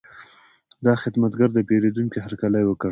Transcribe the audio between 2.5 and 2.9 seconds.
وکړ.